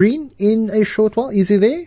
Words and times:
Green 0.00 0.30
in 0.38 0.70
a 0.70 0.84
short 0.84 1.16
while. 1.16 1.30
Is 1.30 1.48
he 1.48 1.56
there? 1.56 1.86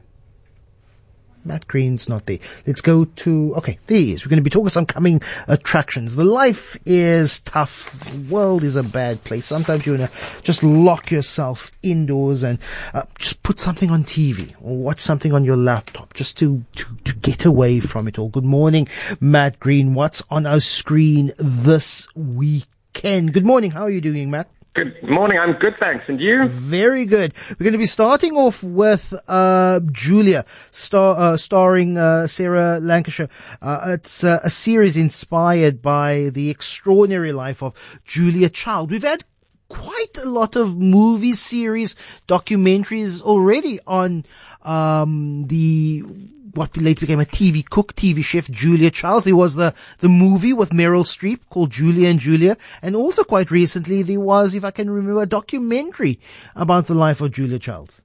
Matt 1.45 1.65
Green's 1.65 2.09
not 2.09 2.25
there. 2.25 2.39
Let's 2.67 2.81
go 2.81 3.05
to, 3.05 3.53
okay, 3.55 3.79
is. 3.87 4.25
We're 4.25 4.29
going 4.29 4.35
to 4.35 4.43
be 4.43 4.49
talking 4.49 4.67
some 4.67 4.85
coming 4.85 5.21
attractions. 5.47 6.17
The 6.17 6.25
life 6.25 6.75
is 6.85 7.39
tough. 7.39 7.89
The 8.11 8.33
world 8.33 8.63
is 8.63 8.75
a 8.75 8.83
bad 8.83 9.23
place. 9.23 9.45
Sometimes 9.45 9.85
you 9.85 9.93
want 9.93 10.11
to 10.11 10.41
just 10.41 10.61
lock 10.61 11.09
yourself 11.09 11.71
indoors 11.83 12.43
and 12.43 12.59
uh, 12.93 13.03
just 13.17 13.43
put 13.43 13.61
something 13.61 13.89
on 13.89 14.03
TV 14.03 14.53
or 14.61 14.75
watch 14.75 14.99
something 14.99 15.31
on 15.31 15.45
your 15.45 15.55
laptop 15.55 16.13
just 16.13 16.37
to, 16.39 16.65
to, 16.75 16.93
to 17.05 17.15
get 17.15 17.45
away 17.45 17.79
from 17.79 18.09
it 18.09 18.19
all. 18.19 18.27
Good 18.27 18.43
morning, 18.43 18.89
Matt 19.21 19.57
Green. 19.61 19.93
What's 19.93 20.21
on 20.29 20.45
our 20.45 20.59
screen 20.59 21.31
this 21.37 22.13
weekend? 22.13 23.31
Good 23.31 23.45
morning. 23.45 23.71
How 23.71 23.83
are 23.83 23.89
you 23.89 24.01
doing, 24.01 24.29
Matt? 24.29 24.49
Good 24.73 25.03
morning. 25.03 25.37
I'm 25.37 25.59
good, 25.59 25.75
thanks. 25.77 26.05
And 26.07 26.21
you? 26.21 26.47
Very 26.47 27.03
good. 27.03 27.33
We're 27.49 27.65
going 27.65 27.73
to 27.73 27.77
be 27.77 27.85
starting 27.85 28.37
off 28.37 28.63
with 28.63 29.13
uh, 29.27 29.81
Julia, 29.91 30.45
star, 30.71 31.15
uh, 31.17 31.35
starring 31.35 31.97
uh, 31.97 32.27
Sarah 32.27 32.79
Lancashire. 32.79 33.27
Uh, 33.61 33.81
it's 33.87 34.23
uh, 34.23 34.39
a 34.45 34.49
series 34.49 34.95
inspired 34.95 35.81
by 35.81 36.29
the 36.31 36.49
extraordinary 36.49 37.33
life 37.33 37.61
of 37.61 37.99
Julia 38.05 38.47
Child. 38.47 38.91
We've 38.91 39.03
had 39.03 39.25
quite 39.67 40.17
a 40.23 40.29
lot 40.29 40.55
of 40.55 40.77
movie 40.77 41.33
series, 41.33 41.95
documentaries 42.29 43.21
already 43.21 43.79
on 43.85 44.23
um, 44.61 45.47
the 45.47 46.05
what 46.53 46.75
later 46.77 47.01
became 47.01 47.19
a 47.19 47.25
TV 47.25 47.67
cook, 47.67 47.93
TV 47.93 48.23
chef, 48.23 48.49
Julia 48.49 48.91
Childs. 48.91 49.25
There 49.25 49.35
was 49.35 49.55
the, 49.55 49.73
the 49.99 50.09
movie 50.09 50.53
with 50.53 50.71
Meryl 50.71 51.05
Streep 51.05 51.39
called 51.49 51.71
Julia 51.71 52.09
and 52.09 52.19
Julia. 52.19 52.57
And 52.81 52.95
also 52.95 53.23
quite 53.23 53.51
recently, 53.51 54.03
there 54.03 54.19
was, 54.19 54.55
if 54.55 54.63
I 54.63 54.71
can 54.71 54.89
remember, 54.89 55.21
a 55.21 55.25
documentary 55.25 56.19
about 56.55 56.87
the 56.87 56.93
life 56.93 57.21
of 57.21 57.31
Julia 57.31 57.59
Childs. 57.59 58.01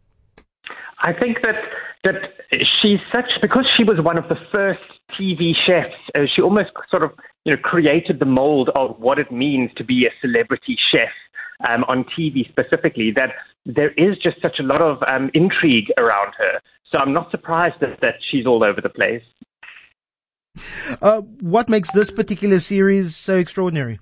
I 1.02 1.12
think 1.12 1.38
that, 1.42 1.56
that 2.04 2.14
she's 2.82 3.00
such, 3.12 3.30
because 3.42 3.66
she 3.76 3.84
was 3.84 3.98
one 4.00 4.18
of 4.18 4.28
the 4.28 4.36
first 4.50 4.80
TV 5.18 5.52
chefs, 5.66 5.94
uh, 6.14 6.20
she 6.34 6.42
almost 6.42 6.70
sort 6.90 7.02
of, 7.02 7.10
you 7.44 7.54
know, 7.54 7.60
created 7.62 8.18
the 8.18 8.26
mold 8.26 8.70
of 8.74 8.98
what 8.98 9.18
it 9.18 9.30
means 9.30 9.70
to 9.76 9.84
be 9.84 10.06
a 10.06 10.10
celebrity 10.20 10.76
chef. 10.90 11.10
Um, 11.66 11.84
on 11.84 12.04
TV 12.04 12.46
specifically, 12.50 13.10
that 13.12 13.30
there 13.64 13.92
is 13.92 14.18
just 14.22 14.42
such 14.42 14.58
a 14.60 14.62
lot 14.62 14.82
of 14.82 15.02
um, 15.08 15.30
intrigue 15.32 15.90
around 15.96 16.34
her. 16.36 16.60
So 16.90 16.98
I'm 16.98 17.12
not 17.12 17.30
surprised 17.30 17.76
that, 17.80 18.00
that 18.00 18.14
she's 18.30 18.46
all 18.46 18.62
over 18.62 18.80
the 18.80 18.88
place. 18.88 19.22
Uh, 21.02 21.20
what 21.40 21.68
makes 21.68 21.92
this 21.92 22.10
particular 22.10 22.58
series 22.58 23.16
so 23.16 23.36
extraordinary? 23.36 23.98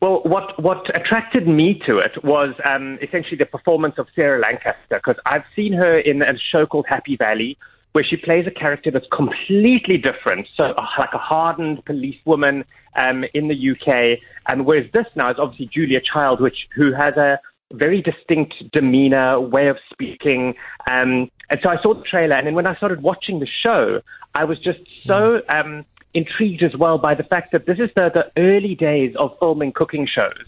Well, 0.00 0.22
what 0.24 0.58
what 0.62 0.94
attracted 0.96 1.46
me 1.46 1.78
to 1.86 1.98
it 1.98 2.24
was 2.24 2.54
um, 2.64 2.98
essentially 3.02 3.36
the 3.36 3.44
performance 3.44 3.96
of 3.98 4.06
Sarah 4.16 4.40
Lancaster 4.40 4.76
because 4.88 5.16
I've 5.26 5.44
seen 5.54 5.74
her 5.74 5.98
in 5.98 6.22
a 6.22 6.38
show 6.38 6.64
called 6.64 6.86
Happy 6.88 7.16
Valley 7.16 7.58
where 7.92 8.04
she 8.04 8.16
plays 8.16 8.46
a 8.46 8.50
character 8.50 8.90
that's 8.90 9.06
completely 9.12 9.98
different, 9.98 10.46
so 10.56 10.64
uh, 10.64 10.86
like 10.98 11.12
a 11.12 11.18
hardened 11.18 11.84
policewoman 11.84 12.64
um, 12.96 13.24
in 13.34 13.48
the 13.48 13.70
UK, 13.72 14.20
and 14.46 14.64
whereas 14.64 14.86
this 14.92 15.06
now 15.16 15.30
is 15.30 15.36
obviously 15.38 15.66
Julia 15.66 16.00
Child, 16.00 16.40
which 16.40 16.68
who 16.74 16.92
has 16.92 17.16
a 17.16 17.40
very 17.72 18.00
distinct 18.00 18.54
demeanor, 18.72 19.40
way 19.40 19.68
of 19.68 19.76
speaking. 19.92 20.54
Um, 20.88 21.30
and 21.50 21.60
so 21.62 21.68
I 21.68 21.82
saw 21.82 21.94
the 21.94 22.02
trailer, 22.02 22.36
and 22.36 22.46
then 22.46 22.54
when 22.54 22.66
I 22.66 22.76
started 22.76 23.02
watching 23.02 23.40
the 23.40 23.46
show, 23.46 24.00
I 24.34 24.44
was 24.44 24.58
just 24.60 24.78
so 25.04 25.42
um, 25.48 25.84
intrigued 26.14 26.62
as 26.62 26.76
well 26.76 26.96
by 26.96 27.14
the 27.14 27.24
fact 27.24 27.50
that 27.52 27.66
this 27.66 27.78
is 27.78 27.90
the, 27.94 28.10
the 28.12 28.30
early 28.40 28.76
days 28.76 29.14
of 29.16 29.36
filming 29.40 29.72
cooking 29.72 30.06
shows. 30.06 30.44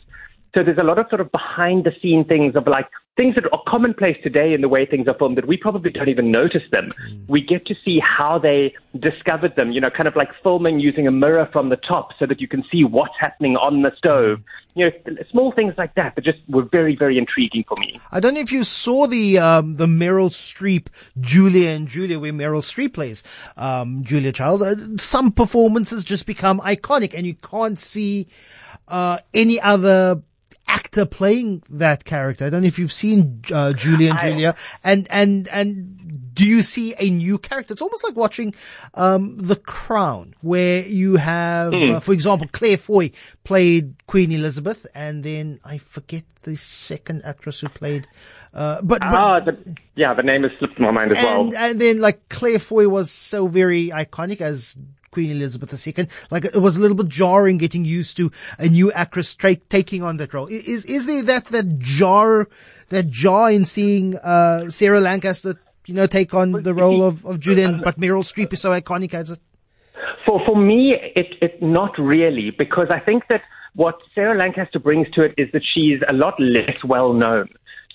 So 0.54 0.62
there's 0.62 0.78
a 0.78 0.84
lot 0.84 0.98
of 0.98 1.08
sort 1.08 1.20
of 1.20 1.32
behind 1.32 1.84
the 1.84 1.92
scene 2.00 2.24
things 2.24 2.54
of 2.54 2.66
like 2.66 2.88
things 3.16 3.34
that 3.34 3.44
are 3.52 3.62
commonplace 3.68 4.16
today 4.22 4.54
in 4.54 4.62
the 4.62 4.68
way 4.68 4.86
things 4.86 5.06
are 5.06 5.14
filmed 5.14 5.36
that 5.36 5.46
we 5.46 5.56
probably 5.56 5.90
don't 5.90 6.08
even 6.08 6.30
notice 6.30 6.62
them. 6.70 6.88
Mm. 7.10 7.28
We 7.28 7.42
get 7.42 7.66
to 7.66 7.74
see 7.84 8.00
how 8.00 8.38
they 8.38 8.74
discovered 8.98 9.54
them, 9.54 9.70
you 9.70 9.80
know, 9.80 9.90
kind 9.90 10.08
of 10.08 10.16
like 10.16 10.30
filming 10.42 10.80
using 10.80 11.06
a 11.06 11.10
mirror 11.10 11.48
from 11.52 11.68
the 11.68 11.76
top 11.76 12.10
so 12.18 12.24
that 12.26 12.40
you 12.40 12.48
can 12.48 12.64
see 12.72 12.84
what's 12.84 13.14
happening 13.20 13.56
on 13.56 13.82
the 13.82 13.92
stove. 13.96 14.38
Mm. 14.38 14.44
You 14.74 14.86
know, 14.86 15.22
small 15.30 15.52
things 15.52 15.74
like 15.76 15.94
that 15.96 16.14
that 16.14 16.24
just 16.24 16.38
were 16.48 16.62
very, 16.62 16.96
very 16.96 17.18
intriguing 17.18 17.64
for 17.68 17.76
me. 17.78 18.00
I 18.10 18.20
don't 18.20 18.32
know 18.32 18.40
if 18.40 18.50
you 18.50 18.64
saw 18.64 19.06
the 19.06 19.38
um, 19.38 19.74
the 19.74 19.84
Meryl 19.84 20.30
Streep 20.30 20.86
Julia 21.20 21.68
and 21.68 21.86
Julia 21.86 22.18
where 22.18 22.32
Meryl 22.32 22.62
Streep 22.62 22.94
plays 22.94 23.22
um, 23.58 24.02
Julia 24.02 24.32
Childs. 24.32 24.62
Uh, 24.62 24.96
some 24.96 25.30
performances 25.30 26.04
just 26.04 26.26
become 26.26 26.60
iconic 26.60 27.12
and 27.14 27.26
you 27.26 27.34
can't 27.34 27.78
see 27.78 28.28
uh, 28.88 29.18
any 29.34 29.60
other 29.60 30.22
actor 30.72 31.04
playing 31.04 31.62
that 31.68 32.04
character. 32.04 32.46
I 32.46 32.50
don't 32.50 32.62
know 32.62 32.66
if 32.66 32.78
you've 32.78 32.92
seen 32.92 33.42
uh, 33.52 33.72
Julia 33.74 34.10
and 34.10 34.20
Julia, 34.20 34.54
and 34.82 35.06
and 35.10 35.48
and 35.48 36.32
do 36.34 36.48
you 36.48 36.62
see 36.62 36.94
a 36.98 37.10
new 37.10 37.38
character? 37.38 37.72
It's 37.72 37.82
almost 37.82 38.04
like 38.04 38.16
watching 38.16 38.54
um, 38.94 39.36
The 39.38 39.56
Crown, 39.56 40.34
where 40.40 40.80
you 40.80 41.16
have, 41.16 41.72
mm. 41.72 41.94
uh, 41.94 42.00
for 42.00 42.12
example, 42.12 42.48
Claire 42.52 42.78
Foy 42.78 43.10
played 43.44 43.94
Queen 44.06 44.32
Elizabeth, 44.32 44.86
and 44.94 45.22
then 45.22 45.60
I 45.64 45.78
forget 45.78 46.24
the 46.42 46.56
second 46.56 47.22
actress 47.24 47.60
who 47.60 47.68
played. 47.68 48.08
Uh, 48.54 48.80
but, 48.82 49.00
but 49.00 49.14
ah, 49.14 49.40
the, 49.40 49.76
yeah, 49.94 50.14
the 50.14 50.22
name 50.22 50.42
has 50.42 50.52
slipped 50.58 50.78
my 50.78 50.90
mind 50.90 51.12
as 51.12 51.18
and, 51.18 51.52
well. 51.52 51.56
And 51.56 51.80
then 51.80 52.00
like 52.00 52.28
Claire 52.28 52.58
Foy 52.58 52.88
was 52.88 53.10
so 53.10 53.46
very 53.46 53.88
iconic 53.88 54.40
as 54.40 54.78
Queen 55.12 55.30
Elizabeth 55.30 55.86
II. 55.86 56.06
Like 56.30 56.44
it 56.46 56.56
was 56.56 56.76
a 56.76 56.80
little 56.80 56.96
bit 56.96 57.08
jarring 57.08 57.58
getting 57.58 57.84
used 57.84 58.16
to 58.16 58.32
a 58.58 58.66
new 58.66 58.90
actress 58.92 59.34
tra- 59.36 59.54
taking 59.54 60.02
on 60.02 60.16
that 60.16 60.34
role. 60.34 60.48
Is 60.48 60.84
is 60.86 61.06
there 61.06 61.22
that 61.24 61.44
that 61.46 61.78
jar, 61.78 62.48
that 62.88 63.08
jar 63.08 63.52
in 63.52 63.64
seeing 63.64 64.16
uh, 64.16 64.70
Sarah 64.70 65.00
Lancaster, 65.00 65.54
you 65.86 65.94
know, 65.94 66.06
take 66.06 66.34
on 66.34 66.50
the 66.50 66.74
role 66.74 67.04
of 67.04 67.24
of 67.24 67.38
Julian, 67.38 67.82
but 67.84 68.00
Meryl 68.00 68.24
Streep 68.24 68.52
is 68.52 68.60
so 68.60 68.70
iconic 68.70 69.14
as 69.14 69.30
it. 69.30 69.38
For 70.26 70.40
for 70.44 70.56
me, 70.56 70.96
it 71.14 71.36
it 71.40 71.62
not 71.62 71.96
really 71.98 72.50
because 72.50 72.88
I 72.90 72.98
think 72.98 73.28
that 73.28 73.42
what 73.74 73.98
Sarah 74.14 74.36
Lancaster 74.36 74.78
brings 74.78 75.08
to 75.10 75.22
it 75.22 75.34
is 75.36 75.50
that 75.52 75.62
she's 75.62 75.98
a 76.08 76.12
lot 76.12 76.34
less 76.40 76.82
well 76.84 77.12
known. 77.12 77.48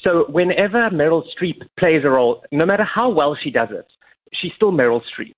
So 0.04 0.26
whenever 0.30 0.90
Meryl 0.90 1.24
Streep 1.34 1.62
plays 1.78 2.04
a 2.06 2.10
role, 2.10 2.44
no 2.52 2.66
matter 2.66 2.84
how 2.84 3.10
well 3.10 3.36
she 3.36 3.50
does 3.52 3.70
it, 3.72 3.88
she's 4.34 4.54
still 4.56 4.72
Meryl 4.72 5.02
Streep. 5.02 5.34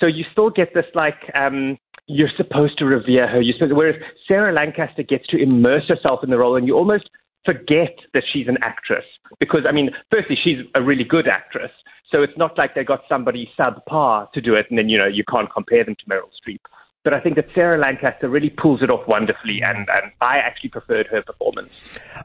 So 0.00 0.06
you 0.06 0.24
still 0.32 0.50
get 0.50 0.72
this 0.74 0.86
like 0.94 1.30
um, 1.34 1.78
you're 2.06 2.30
supposed 2.36 2.78
to 2.78 2.84
revere 2.86 3.28
her. 3.28 3.40
You're 3.40 3.54
supposed, 3.54 3.74
whereas 3.74 3.96
Sarah 4.26 4.52
Lancaster 4.52 5.02
gets 5.02 5.26
to 5.28 5.36
immerse 5.36 5.88
herself 5.88 6.24
in 6.24 6.30
the 6.30 6.38
role, 6.38 6.56
and 6.56 6.66
you 6.66 6.74
almost 6.74 7.10
forget 7.44 7.94
that 8.14 8.24
she's 8.32 8.48
an 8.48 8.58
actress 8.62 9.04
because 9.38 9.60
I 9.68 9.72
mean, 9.72 9.90
firstly, 10.10 10.36
she's 10.42 10.58
a 10.74 10.82
really 10.82 11.04
good 11.04 11.28
actress. 11.28 11.70
So 12.10 12.22
it's 12.22 12.36
not 12.36 12.58
like 12.58 12.74
they 12.74 12.82
got 12.82 13.02
somebody 13.08 13.48
subpar 13.58 14.32
to 14.32 14.40
do 14.40 14.54
it, 14.54 14.66
and 14.70 14.78
then 14.78 14.88
you 14.88 14.98
know 14.98 15.06
you 15.06 15.24
can't 15.30 15.52
compare 15.52 15.84
them 15.84 15.94
to 15.96 16.06
Meryl 16.06 16.30
Streep. 16.40 16.60
But 17.02 17.14
I 17.14 17.20
think 17.20 17.36
that 17.36 17.46
Sarah 17.54 17.78
Lancaster 17.78 18.28
really 18.28 18.50
pulls 18.50 18.82
it 18.82 18.90
off 18.90 19.08
wonderfully, 19.08 19.62
and, 19.62 19.88
and 19.88 20.12
I 20.20 20.36
actually 20.36 20.68
preferred 20.68 21.06
her 21.06 21.22
performance. 21.22 21.72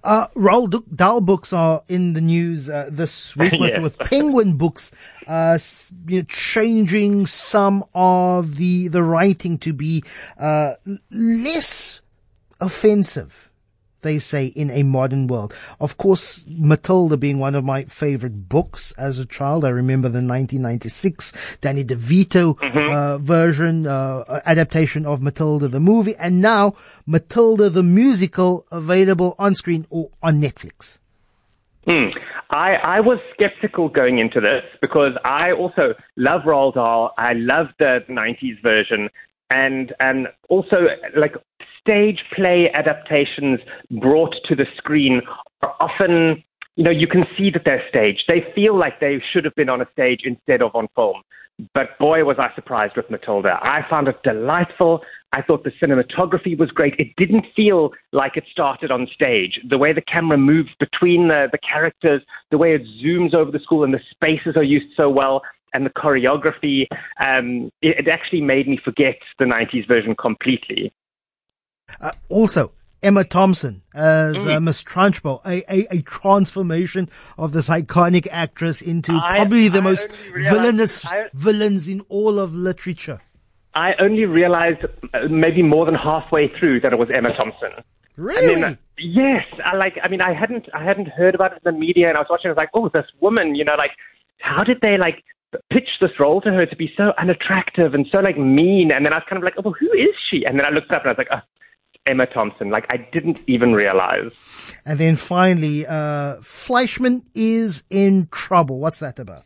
Uh, 0.03 0.27
Roald 0.35 0.83
Dahl 0.93 1.21
books 1.21 1.53
are 1.53 1.83
in 1.87 2.11
the 2.11 2.19
news 2.19 2.69
uh, 2.69 2.89
this 2.91 3.37
week 3.37 3.53
with, 3.59 3.69
yes. 3.69 3.81
with 3.81 3.97
Penguin 3.99 4.57
Books 4.57 4.91
uh, 5.27 5.57
you 6.07 6.19
know, 6.19 6.25
changing 6.27 7.25
some 7.25 7.85
of 7.93 8.57
the 8.57 8.89
the 8.89 9.01
writing 9.01 9.57
to 9.59 9.71
be 9.71 10.03
uh, 10.37 10.73
less 11.09 12.01
offensive 12.59 13.51
they 14.05 14.19
say, 14.19 14.45
in 14.45 14.69
a 14.69 14.83
modern 14.83 15.27
world. 15.27 15.53
Of 15.81 15.97
course, 15.97 16.45
Matilda 16.47 17.17
being 17.17 17.39
one 17.39 17.55
of 17.55 17.65
my 17.65 17.83
favorite 17.83 18.47
books 18.47 18.93
as 18.97 19.19
a 19.19 19.25
child. 19.25 19.65
I 19.65 19.69
remember 19.69 20.07
the 20.07 20.23
1996 20.23 21.57
Danny 21.59 21.83
DeVito 21.83 22.57
mm-hmm. 22.57 22.93
uh, 22.93 23.17
version, 23.17 23.87
uh, 23.87 24.41
adaptation 24.45 25.05
of 25.05 25.21
Matilda 25.21 25.67
the 25.67 25.79
movie, 25.79 26.15
and 26.17 26.39
now 26.39 26.75
Matilda 27.05 27.69
the 27.69 27.83
musical 27.83 28.65
available 28.71 29.35
on 29.39 29.55
screen 29.55 29.85
or 29.89 30.11
on 30.21 30.39
Netflix. 30.39 30.99
Hmm. 31.85 32.07
I, 32.49 32.75
I 32.75 32.99
was 32.99 33.19
skeptical 33.33 33.89
going 33.89 34.19
into 34.19 34.39
this 34.39 34.63
because 34.81 35.13
I 35.23 35.51
also 35.51 35.93
love 36.15 36.41
Roald 36.41 36.75
Dahl. 36.75 37.13
I 37.17 37.33
love 37.33 37.67
the 37.79 37.99
90s 38.09 38.61
version. 38.61 39.09
And, 39.49 39.93
and 39.99 40.27
also, 40.49 40.87
like, 41.15 41.35
stage 41.85 42.19
play 42.35 42.69
adaptations 42.73 43.59
brought 44.01 44.35
to 44.45 44.55
the 44.55 44.65
screen 44.77 45.21
are 45.61 45.75
often, 45.79 46.43
you 46.75 46.83
know, 46.83 46.91
you 46.91 47.07
can 47.07 47.25
see 47.37 47.51
that 47.51 47.61
they're 47.63 47.83
staged. 47.87 48.23
They 48.27 48.43
feel 48.55 48.77
like 48.77 48.99
they 48.99 49.21
should 49.31 49.45
have 49.45 49.55
been 49.55 49.69
on 49.69 49.81
a 49.81 49.87
stage 49.93 50.21
instead 50.23 50.61
of 50.61 50.71
on 50.73 50.87
film. 50.95 51.21
But 51.73 51.97
boy, 51.99 52.25
was 52.25 52.35
I 52.37 52.53
surprised 52.53 52.97
with 52.97 53.09
Matilda. 53.09 53.59
I 53.61 53.81
found 53.89 54.09
it 54.09 54.21
delightful. 54.23 55.01
I 55.31 55.41
thought 55.41 55.63
the 55.63 55.71
cinematography 55.81 56.57
was 56.57 56.69
great. 56.69 56.95
It 56.97 57.15
didn't 57.15 57.45
feel 57.55 57.91
like 58.11 58.35
it 58.35 58.43
started 58.51 58.91
on 58.91 59.07
stage. 59.13 59.59
The 59.69 59.77
way 59.77 59.93
the 59.93 60.01
camera 60.01 60.37
moves 60.37 60.71
between 60.79 61.29
the, 61.29 61.47
the 61.51 61.57
characters, 61.59 62.23
the 62.51 62.57
way 62.57 62.73
it 62.73 62.81
zooms 63.01 63.33
over 63.33 63.51
the 63.51 63.59
school, 63.59 63.85
and 63.85 63.93
the 63.93 64.01
spaces 64.11 64.57
are 64.57 64.63
used 64.63 64.87
so 64.97 65.09
well, 65.09 65.43
and 65.73 65.85
the 65.85 65.91
choreography, 65.91 66.87
um, 67.25 67.69
it, 67.81 68.05
it 68.05 68.07
actually 68.09 68.41
made 68.41 68.67
me 68.67 68.77
forget 68.83 69.15
the 69.39 69.45
90s 69.45 69.87
version 69.87 70.15
completely. 70.15 70.91
Uh, 72.01 72.11
also, 72.29 72.73
Emma 73.03 73.23
Thompson 73.23 73.83
as 73.93 74.45
uh, 74.47 74.59
Miss 74.59 74.83
Trunchbull, 74.83 75.39
a, 75.45 75.63
a, 75.71 75.87
a 75.99 76.01
transformation 76.01 77.09
of 77.37 77.51
this 77.51 77.69
iconic 77.69 78.27
actress 78.31 78.81
into 78.81 79.13
I- 79.13 79.37
probably 79.37 79.67
the 79.67 79.77
I 79.79 79.81
most 79.81 80.11
realized- 80.33 80.55
villainous 80.55 81.05
I- 81.05 81.29
villains 81.33 81.87
in 81.87 82.01
all 82.09 82.39
of 82.39 82.53
literature. 82.55 83.21
I 83.75 83.93
only 83.99 84.23
realized 84.25 84.85
uh, 85.13 85.27
maybe 85.29 85.61
more 85.61 85.85
than 85.85 85.95
halfway 85.95 86.47
through 86.57 86.79
that 86.81 86.93
it 86.93 86.99
was 86.99 87.09
Emma 87.13 87.35
Thompson. 87.35 87.73
Really? 88.15 88.61
Then, 88.61 88.77
yes, 88.97 89.43
I 89.65 89.75
like. 89.75 89.97
I 90.01 90.07
mean, 90.07 90.21
I 90.21 90.33
hadn't, 90.33 90.67
I 90.73 90.81
hadn't 90.83 91.09
heard 91.09 91.35
about 91.35 91.51
it 91.51 91.61
in 91.65 91.73
the 91.73 91.77
media, 91.77 92.07
and 92.07 92.15
I 92.17 92.21
was 92.21 92.27
watching. 92.29 92.47
I 92.47 92.51
was 92.53 92.57
like, 92.57 92.69
oh, 92.73 92.87
this 92.93 93.05
woman, 93.19 93.53
you 93.55 93.65
know, 93.65 93.75
like, 93.77 93.91
how 94.39 94.63
did 94.63 94.79
they 94.81 94.97
like 94.97 95.21
pitch 95.69 95.89
this 95.99 96.11
role 96.17 96.39
to 96.41 96.51
her 96.53 96.65
to 96.65 96.75
be 96.77 96.89
so 96.95 97.11
unattractive 97.19 97.93
and 97.93 98.07
so 98.09 98.19
like 98.19 98.37
mean? 98.37 98.91
And 98.91 99.05
then 99.05 99.11
I 99.11 99.17
was 99.17 99.25
kind 99.29 99.37
of 99.37 99.43
like, 99.43 99.55
oh, 99.57 99.63
well, 99.65 99.75
who 99.77 99.91
is 99.91 100.15
she? 100.31 100.45
And 100.45 100.57
then 100.57 100.65
I 100.65 100.69
looked 100.69 100.91
up 100.91 101.01
and 101.01 101.09
I 101.09 101.11
was 101.11 101.17
like, 101.17 101.27
oh, 101.31 101.41
Emma 102.05 102.25
Thompson. 102.25 102.69
Like, 102.69 102.85
I 102.89 102.97
didn't 103.11 103.41
even 103.47 103.73
realize. 103.73 104.31
and 104.85 104.99
then 104.99 105.15
finally, 105.15 105.85
uh, 105.85 106.35
Fleishman 106.41 107.23
is 107.33 107.83
in 107.89 108.27
trouble. 108.31 108.79
What's 108.79 108.99
that 108.99 109.19
about? 109.19 109.43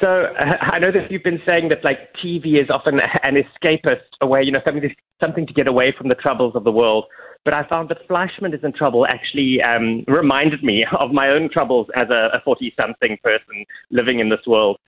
So 0.00 0.06
uh, 0.06 0.56
I 0.60 0.78
know 0.78 0.92
that 0.92 1.10
you've 1.10 1.24
been 1.24 1.42
saying 1.44 1.70
that 1.70 1.84
like 1.84 2.14
TV 2.24 2.62
is 2.62 2.70
often 2.70 3.00
an 3.22 3.34
escapist, 3.34 4.06
a 4.20 4.26
way, 4.26 4.42
you 4.42 4.52
know, 4.52 4.60
something 4.64 4.82
to, 4.82 4.90
something 5.20 5.46
to 5.46 5.52
get 5.52 5.66
away 5.66 5.94
from 5.96 6.08
the 6.08 6.14
troubles 6.14 6.54
of 6.54 6.64
the 6.64 6.72
world. 6.72 7.06
But 7.44 7.54
I 7.54 7.66
found 7.68 7.88
that 7.88 7.98
Fleishman 8.06 8.54
is 8.54 8.60
in 8.62 8.72
trouble 8.72 9.06
actually 9.06 9.58
um, 9.62 10.04
reminded 10.06 10.62
me 10.62 10.84
of 10.98 11.10
my 11.12 11.28
own 11.28 11.48
troubles 11.52 11.88
as 11.96 12.10
a 12.10 12.40
40 12.44 12.74
something 12.76 13.18
person 13.22 13.64
living 13.90 14.20
in 14.20 14.28
this 14.28 14.46
world. 14.46 14.78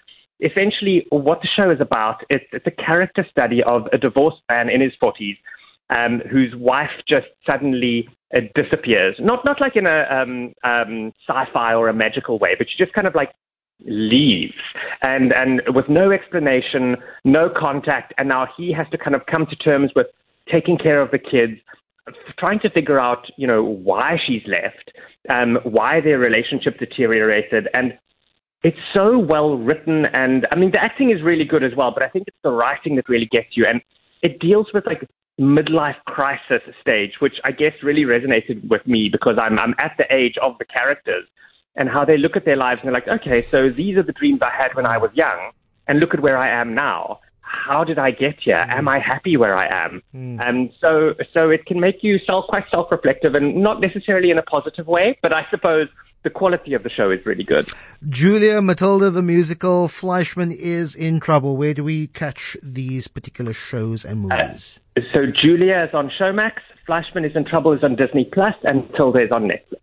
Essentially, 0.40 1.06
what 1.10 1.40
the 1.42 1.48
show 1.54 1.70
is 1.70 1.80
about, 1.80 2.24
it's, 2.30 2.46
it's 2.52 2.66
a 2.66 2.70
character 2.70 3.26
study 3.30 3.62
of 3.62 3.86
a 3.92 3.98
divorced 3.98 4.40
man 4.48 4.70
in 4.70 4.80
his 4.80 4.92
40s 5.02 5.36
um, 5.90 6.22
whose 6.30 6.54
wife 6.56 6.90
just 7.08 7.26
suddenly 7.46 8.08
uh, 8.34 8.40
disappears. 8.54 9.16
Not, 9.18 9.44
not 9.44 9.60
like 9.60 9.76
in 9.76 9.86
a 9.86 10.04
um, 10.10 10.54
um, 10.64 11.12
sci 11.26 11.44
fi 11.52 11.74
or 11.74 11.88
a 11.88 11.94
magical 11.94 12.38
way, 12.38 12.54
but 12.56 12.68
she 12.70 12.82
just 12.82 12.94
kind 12.94 13.06
of 13.06 13.14
like 13.14 13.30
leaves 13.86 14.54
and 15.02 15.32
and 15.32 15.62
with 15.68 15.88
no 15.88 16.10
explanation, 16.10 16.96
no 17.24 17.48
contact, 17.48 18.12
and 18.18 18.28
now 18.28 18.46
he 18.56 18.72
has 18.72 18.86
to 18.90 18.98
kind 18.98 19.14
of 19.14 19.22
come 19.26 19.46
to 19.46 19.56
terms 19.56 19.90
with 19.96 20.06
taking 20.50 20.76
care 20.76 21.00
of 21.00 21.10
the 21.10 21.18
kids, 21.18 21.54
trying 22.38 22.60
to 22.60 22.70
figure 22.70 23.00
out 23.00 23.26
you 23.36 23.46
know 23.46 23.62
why 23.62 24.16
she's 24.26 24.42
left, 24.46 24.92
um, 25.28 25.58
why 25.64 26.00
their 26.00 26.18
relationship 26.18 26.78
deteriorated, 26.78 27.68
and 27.72 27.98
it's 28.62 28.78
so 28.92 29.18
well 29.18 29.56
written, 29.56 30.04
and 30.12 30.46
I 30.50 30.56
mean 30.56 30.70
the 30.72 30.82
acting 30.82 31.10
is 31.10 31.22
really 31.22 31.44
good 31.44 31.64
as 31.64 31.72
well, 31.76 31.92
but 31.92 32.02
I 32.02 32.08
think 32.08 32.24
it's 32.28 32.36
the 32.42 32.50
writing 32.50 32.96
that 32.96 33.08
really 33.08 33.28
gets 33.30 33.56
you, 33.56 33.66
and 33.66 33.80
it 34.22 34.38
deals 34.38 34.66
with 34.74 34.84
like 34.86 35.08
midlife 35.40 35.96
crisis 36.04 36.62
stage, 36.80 37.12
which 37.20 37.40
I 37.44 37.52
guess 37.52 37.72
really 37.82 38.02
resonated 38.02 38.68
with 38.68 38.86
me 38.86 39.08
because 39.10 39.36
I'm 39.40 39.58
I'm 39.58 39.74
at 39.78 39.92
the 39.96 40.04
age 40.14 40.34
of 40.42 40.58
the 40.58 40.66
characters 40.66 41.26
and 41.76 41.88
how 41.88 42.04
they 42.04 42.18
look 42.18 42.36
at 42.36 42.44
their 42.44 42.56
lives 42.56 42.80
and 42.82 42.88
they're 42.88 43.00
like, 43.00 43.08
okay, 43.08 43.46
so 43.50 43.70
these 43.70 43.96
are 43.96 44.02
the 44.02 44.12
dreams 44.12 44.40
I 44.42 44.50
had 44.50 44.74
when 44.74 44.84
I 44.86 44.98
was 44.98 45.10
young, 45.14 45.52
and 45.88 45.98
look 45.98 46.12
at 46.12 46.20
where 46.20 46.36
I 46.36 46.48
am 46.48 46.74
now. 46.74 47.20
How 47.70 47.84
did 47.84 48.00
I 48.00 48.10
get 48.10 48.34
here? 48.40 48.56
Am 48.56 48.86
mm. 48.86 48.96
I 48.96 48.98
happy 48.98 49.36
where 49.36 49.56
I 49.56 49.68
am? 49.86 50.02
And 50.12 50.72
so, 50.80 51.14
so 51.32 51.50
it 51.50 51.66
can 51.66 51.78
make 51.78 52.02
you 52.02 52.18
self 52.26 52.46
quite 52.48 52.64
self-reflective, 52.68 53.36
and 53.36 53.62
not 53.62 53.80
necessarily 53.80 54.32
in 54.32 54.38
a 54.38 54.42
positive 54.42 54.88
way, 54.88 55.16
but 55.22 55.32
I 55.32 55.46
suppose 55.52 55.86
the 56.24 56.30
quality 56.30 56.74
of 56.74 56.82
the 56.82 56.90
show 56.90 57.12
is 57.12 57.24
really 57.24 57.44
good. 57.44 57.70
Julia 58.08 58.60
Matilda 58.60 59.10
the 59.10 59.22
musical 59.22 59.86
Fleishman 59.86 60.50
is 60.50 60.96
in 60.96 61.20
trouble. 61.20 61.56
Where 61.56 61.72
do 61.72 61.84
we 61.84 62.08
catch 62.08 62.56
these 62.60 63.06
particular 63.06 63.52
shows 63.52 64.04
and 64.04 64.32
uh, 64.32 64.36
movies? 64.36 64.80
So 65.12 65.20
Julia 65.40 65.84
is 65.84 65.94
on 65.94 66.10
Showmax, 66.10 66.54
Fleishman 66.86 67.24
is 67.24 67.36
in 67.36 67.44
Trouble 67.44 67.72
is 67.72 67.84
on 67.84 67.94
Disney 67.94 68.24
Plus, 68.24 68.56
and 68.64 68.82
Tilda 68.96 69.20
is 69.20 69.30
on 69.30 69.44
Netflix. 69.44 69.78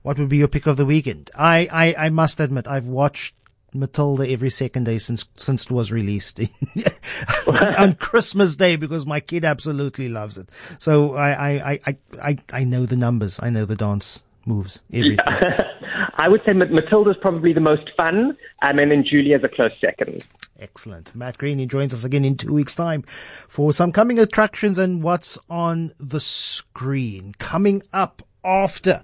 what 0.00 0.18
would 0.18 0.30
be 0.30 0.38
your 0.38 0.48
pick 0.48 0.66
of 0.66 0.78
the 0.78 0.86
weekend? 0.86 1.30
I, 1.36 1.68
I, 1.70 2.06
I 2.06 2.08
must 2.08 2.40
admit, 2.40 2.66
I've 2.66 2.88
watched 2.88 3.34
Matilda 3.74 4.28
every 4.28 4.50
second 4.50 4.84
day 4.84 4.98
since 4.98 5.28
since 5.34 5.66
it 5.66 5.70
was 5.70 5.92
released 5.92 6.40
on 7.78 7.94
Christmas 7.94 8.56
Day 8.56 8.76
because 8.76 9.06
my 9.06 9.20
kid 9.20 9.44
absolutely 9.44 10.08
loves 10.08 10.38
it. 10.38 10.50
So 10.78 11.14
I, 11.14 11.30
I, 11.30 11.78
I, 11.86 11.96
I, 12.22 12.36
I, 12.52 12.64
know 12.64 12.86
the 12.86 12.96
numbers. 12.96 13.38
I 13.42 13.50
know 13.50 13.64
the 13.64 13.76
dance 13.76 14.22
moves. 14.46 14.82
Everything. 14.92 15.18
I 16.20 16.28
would 16.28 16.40
say 16.44 16.52
Ma- 16.52 16.64
Matilda's 16.66 17.16
probably 17.20 17.52
the 17.52 17.60
most 17.60 17.90
fun, 17.96 18.36
um, 18.62 18.78
and 18.78 18.90
then 18.90 19.04
Julia's 19.08 19.44
a 19.44 19.48
close 19.48 19.70
second. 19.80 20.24
Excellent. 20.58 21.14
Matt 21.14 21.38
Greene 21.38 21.68
joins 21.68 21.94
us 21.94 22.02
again 22.02 22.24
in 22.24 22.36
two 22.36 22.52
weeks' 22.52 22.74
time 22.74 23.02
for 23.46 23.72
some 23.72 23.92
coming 23.92 24.18
attractions 24.18 24.78
and 24.78 25.02
what's 25.02 25.38
on 25.48 25.92
the 26.00 26.18
screen. 26.18 27.34
Coming 27.38 27.82
up 27.92 28.22
after. 28.44 29.02